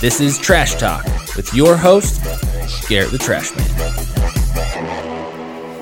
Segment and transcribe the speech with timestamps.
[0.00, 1.04] This is Trash Talk
[1.36, 2.22] with your host,
[2.88, 3.68] Garrett the Trash Man.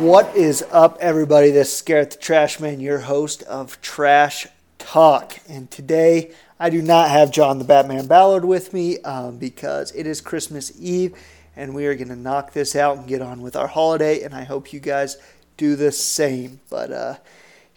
[0.02, 1.52] What is up, everybody?
[1.52, 5.38] This is Garrett the Trash Man, your host of Trash Talk.
[5.48, 10.04] And today, I do not have John the Batman Ballard with me um, because it
[10.04, 11.14] is Christmas Eve
[11.54, 14.22] and we are going to knock this out and get on with our holiday.
[14.22, 15.16] And I hope you guys
[15.56, 16.58] do the same.
[16.68, 17.14] But uh,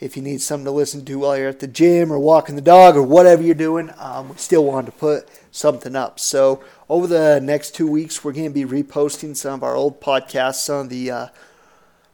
[0.02, 2.62] if you need something to listen to while you're at the gym or walking the
[2.62, 6.20] dog or whatever you're doing, um, we still wanted to put something up.
[6.20, 10.02] So over the next two weeks, we're going to be reposting some of our old
[10.02, 11.28] podcasts, some of the uh,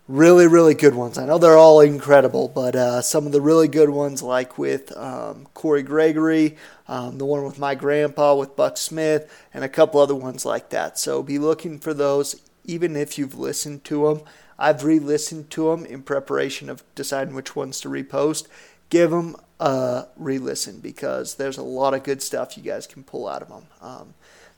[0.09, 1.17] really, really good ones.
[1.17, 4.95] I know they're all incredible, but uh, some of the really good ones, like with
[4.97, 6.57] um, Corey Gregory,
[6.89, 10.71] um, the one with my grandpa with Buck Smith, and a couple other ones like
[10.71, 10.99] that.
[10.99, 14.21] So be looking for those, even if you've listened to them.
[14.59, 18.47] I've re listened to them in preparation of deciding which ones to repost.
[18.89, 23.03] Give them a re listen because there's a lot of good stuff you guys can
[23.03, 23.65] pull out of them.
[23.81, 24.13] Um,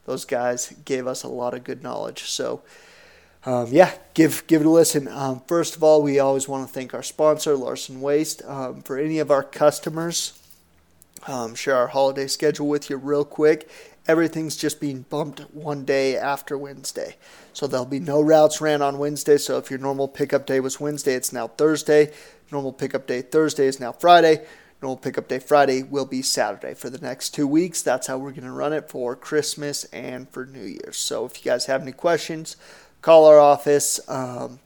[0.06, 2.22] those guys gave us a lot of good knowledge.
[2.24, 2.62] So,
[3.44, 5.08] um, yeah, give give it a listen.
[5.08, 8.42] Um, first of all, we always want to thank our sponsor, Larson Waste.
[8.44, 10.32] Um, for any of our customers,
[11.26, 13.68] um, share our holiday schedule with you real quick
[14.06, 17.16] everything's just being bumped one day after Wednesday.
[17.52, 19.36] So there'll be no routes ran on Wednesday.
[19.36, 22.12] So if your normal pickup day was Wednesday, it's now Thursday.
[22.50, 24.44] Normal pickup day Thursday is now Friday.
[24.82, 27.82] Normal pickup day Friday will be Saturday for the next two weeks.
[27.82, 30.96] That's how we're going to run it for Christmas and for New Year's.
[30.96, 32.56] So if you guys have any questions,
[33.02, 34.00] call our office.
[34.08, 34.58] Um,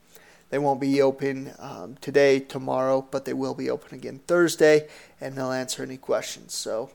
[0.51, 4.87] they won't be open um, today, tomorrow, but they will be open again Thursday,
[5.21, 6.55] and they'll answer any questions.
[6.55, 6.91] So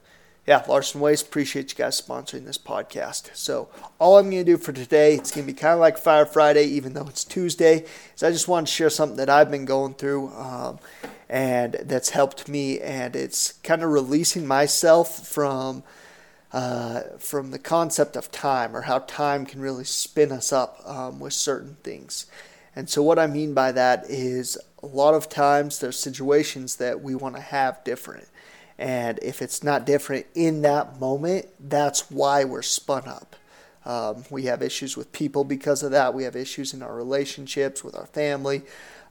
[0.48, 3.36] yeah, Larson Waste, appreciate you guys sponsoring this podcast.
[3.36, 5.98] So, all I'm going to do for today, it's going to be kind of like
[5.98, 9.52] Fire Friday, even though it's Tuesday, is I just want to share something that I've
[9.52, 10.80] been going through um,
[11.30, 15.84] and that's helped me, and it's kind of releasing myself from.
[16.52, 21.20] Uh, from the concept of time or how time can really spin us up um,
[21.20, 22.26] with certain things.
[22.76, 27.02] And so, what I mean by that is a lot of times there's situations that
[27.02, 28.28] we want to have different.
[28.80, 33.36] And if it's not different in that moment, that's why we're spun up.
[33.86, 36.14] Um, we have issues with people because of that.
[36.14, 38.62] We have issues in our relationships with our family,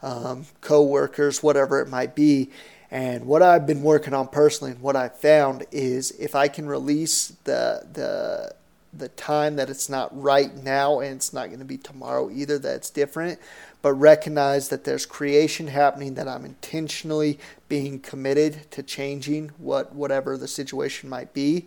[0.03, 2.51] um, co workers, whatever it might be.
[2.91, 6.67] And what I've been working on personally and what I've found is if I can
[6.67, 8.55] release the, the,
[8.93, 12.59] the time that it's not right now and it's not going to be tomorrow either
[12.59, 13.39] that's different,
[13.83, 17.39] but recognize that there's creation happening that I'm intentionally
[17.69, 21.67] being committed to changing what whatever the situation might be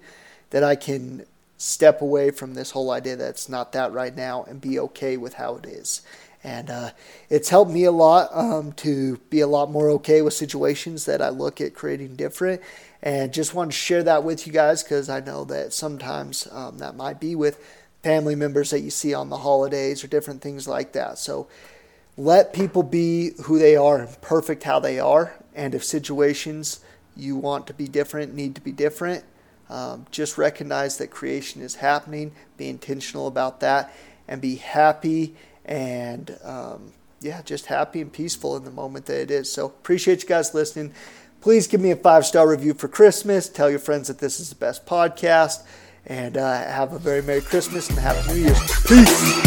[0.50, 1.26] that I can
[1.58, 5.16] step away from this whole idea that it's not that right now and be okay
[5.16, 6.02] with how it is.
[6.44, 6.92] And uh,
[7.30, 11.22] it's helped me a lot um, to be a lot more okay with situations that
[11.22, 12.62] I look at creating different.
[13.04, 16.80] And just want to share that with you guys because I know that sometimes um,
[16.80, 17.64] that might be with
[18.04, 21.20] family members that you see on the holidays or different things like that.
[21.20, 21.48] So
[22.18, 25.36] let people be who they are and perfect how they are.
[25.56, 26.80] And if situations
[27.16, 29.24] you want to be different need to be different,
[29.70, 33.94] um, just recognize that creation is happening, be intentional about that,
[34.28, 35.36] and be happy
[35.66, 39.52] and um, yeah, just happy and peaceful in the moment that it is.
[39.52, 40.94] So appreciate you guys listening.
[41.40, 43.50] Please give me a five star review for Christmas.
[43.50, 45.64] Tell your friends that this is the best podcast.
[46.06, 48.60] And uh, have a very Merry Christmas and Happy New Year's.
[48.88, 49.42] Peace.